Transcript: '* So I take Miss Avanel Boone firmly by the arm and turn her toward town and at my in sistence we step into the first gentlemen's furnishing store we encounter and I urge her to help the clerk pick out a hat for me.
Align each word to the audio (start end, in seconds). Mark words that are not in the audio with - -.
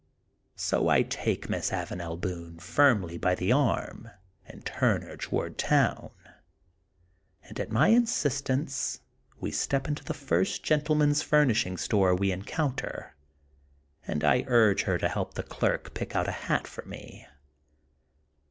'* 0.35 0.45
So 0.55 0.89
I 0.89 1.03
take 1.03 1.47
Miss 1.47 1.69
Avanel 1.71 2.19
Boone 2.19 2.57
firmly 2.57 3.19
by 3.19 3.35
the 3.35 3.51
arm 3.51 4.09
and 4.47 4.65
turn 4.65 5.03
her 5.03 5.15
toward 5.15 5.59
town 5.59 6.09
and 7.43 7.59
at 7.59 7.69
my 7.71 7.89
in 7.89 8.05
sistence 8.07 9.01
we 9.39 9.51
step 9.51 9.87
into 9.87 10.03
the 10.03 10.15
first 10.15 10.63
gentlemen's 10.63 11.21
furnishing 11.21 11.77
store 11.77 12.15
we 12.15 12.31
encounter 12.31 13.13
and 14.07 14.23
I 14.23 14.43
urge 14.47 14.85
her 14.85 14.97
to 14.97 15.07
help 15.07 15.35
the 15.35 15.43
clerk 15.43 15.93
pick 15.93 16.15
out 16.15 16.27
a 16.27 16.31
hat 16.31 16.65
for 16.65 16.83
me. 16.83 17.27